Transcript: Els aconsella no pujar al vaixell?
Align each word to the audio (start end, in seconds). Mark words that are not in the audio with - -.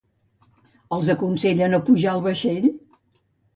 Els 0.97 1.11
aconsella 1.15 1.69
no 1.75 1.81
pujar 1.91 2.17
al 2.17 2.25
vaixell? 2.31 2.69